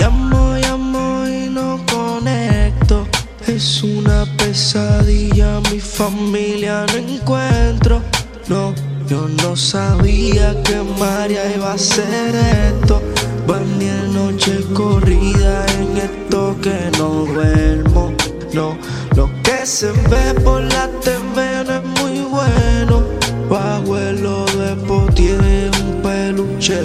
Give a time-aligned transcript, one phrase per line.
[0.00, 3.06] Llamo, llamo y no conecto.
[3.46, 8.00] Es una pesadilla, mi familia no encuentro.
[8.48, 8.72] No,
[9.06, 13.02] yo no sabía que María iba a hacer esto.
[13.46, 18.14] Van diez noches corrida en esto que no duermo.
[18.54, 18.78] No,
[19.14, 23.04] lo que se ve por la TV no es muy bueno.
[23.50, 26.80] Bajo el de tiene un peluche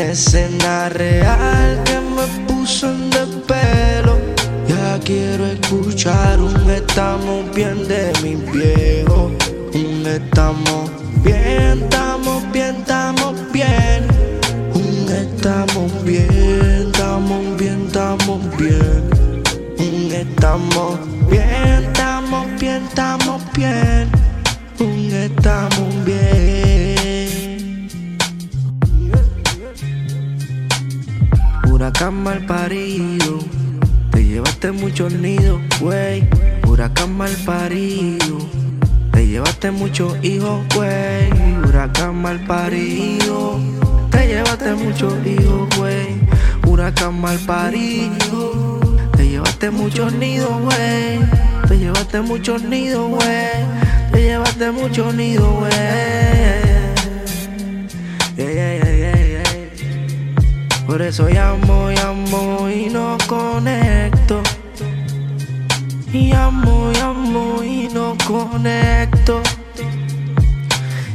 [0.00, 4.18] escena real que me puso en despelo.
[4.66, 9.30] Ya quiero escuchar un estamos bien de mi viejo.
[9.74, 10.90] Un estamos
[11.22, 14.06] bien, estamos bien, estamos bien.
[14.74, 19.10] Un estamos bien, estamos bien, estamos bien.
[19.78, 20.98] Un estamos
[21.28, 24.10] bien, estamos bien, estamos bien.
[24.78, 26.69] Un estamos bien.
[31.80, 33.38] Huracán mal parido.
[34.10, 36.28] Te llevaste muchos nidos, güey.
[36.68, 38.36] Huracán mal parido.
[39.12, 41.30] Te llevaste muchos hijos, güey.
[41.66, 43.58] Huracán mal parido.
[44.10, 46.20] Te llevaste muchos hijos, güey.
[46.66, 48.78] Huracán mal parido.
[49.16, 51.18] Te llevaste muchos nidos, güey.
[51.66, 54.12] Te llevaste muchos nidos, güey.
[54.12, 56.39] Te llevaste muchos nidos, güey.
[60.90, 64.42] Por eso llamo, llamo y no conecto.
[66.12, 69.40] Llamo, llamo y no conecto.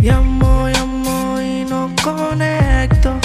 [0.00, 3.20] Llamo, llamo y no conecto.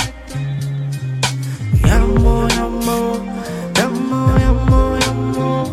[1.82, 3.26] Llamo, llamo,
[3.74, 5.64] llamo, llamo, llamo.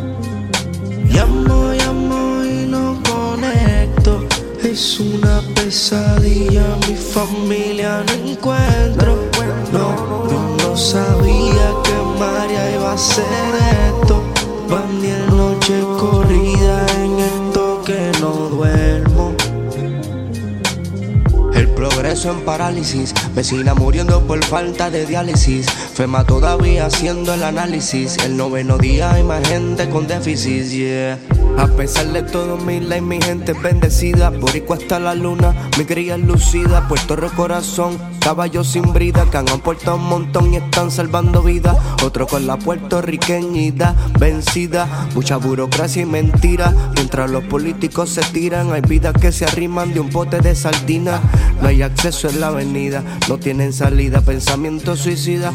[1.13, 4.25] Llamo, llamo y no conecto.
[4.63, 9.40] Es una pesadilla, mi familia no encuentro.
[10.81, 13.27] Sabía que María iba a hacer
[14.01, 14.20] esto.
[22.25, 28.77] En parálisis, vecina muriendo por falta de diálisis, FEMA todavía haciendo el análisis, el noveno
[28.77, 31.19] día hay más gente con déficit, yeah.
[31.61, 34.31] A pesar de todo, mi y mi gente es bendecida.
[34.31, 36.89] Boricua hasta la luna, mi cría es lucida.
[36.89, 39.27] Puerto Rico corazón, caballos sin brida.
[39.31, 41.77] Que han aportado un montón y están salvando vidas.
[42.03, 44.89] Otro con la puertorriqueñidad vencida.
[45.15, 46.75] Mucha burocracia y mentira.
[46.95, 51.21] Mientras los políticos se tiran, hay vidas que se arriman de un pote de sardina.
[51.61, 54.21] No hay acceso en la avenida, no tienen salida.
[54.21, 55.53] Pensamiento suicida,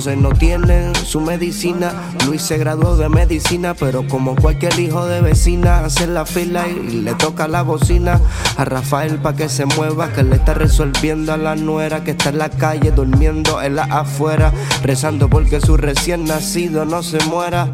[0.00, 1.92] sea, no tienen su medicina.
[2.26, 7.02] Luis se graduó de medicina, pero como cualquier hijo de vecina, hace la fila y
[7.02, 8.20] le toca la bocina
[8.56, 12.30] a Rafael pa' que se mueva, que le está resolviendo a la nuera que está
[12.30, 14.52] en la calle durmiendo en la afuera,
[14.82, 17.70] rezando porque su recién nacido no se muera.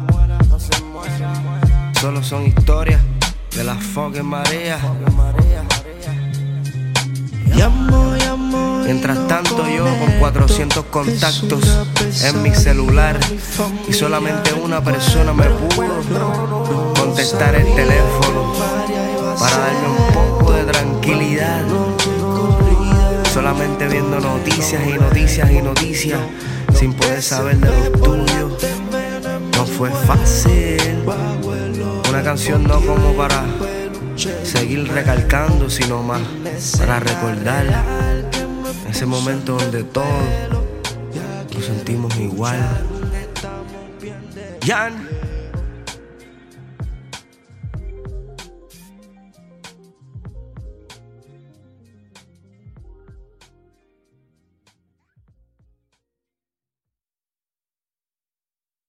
[2.01, 3.01] Solo son historias
[3.55, 4.29] de las fucking.
[7.55, 8.14] Llamo, llamo.
[8.85, 10.19] Mientras tanto yo con conecto.
[10.19, 11.87] 400 Es contactos
[12.23, 13.19] en mi celular
[13.87, 18.53] y solamente una persona me pudo contestar el teléfono
[19.39, 21.63] para darme un poco de tranquilidad.
[23.33, 26.19] Solamente viendo noticias y noticias y noticias
[26.73, 28.53] sin poder saber de los tuyos.
[29.57, 31.03] No fue fácil.
[32.09, 33.43] Una canción no como para
[34.43, 36.21] seguir recalcando, sino más
[36.77, 38.44] para recordar
[38.87, 40.07] ese momento donde todos
[41.53, 42.59] nos sentimos igual.
[44.65, 45.14] Jan.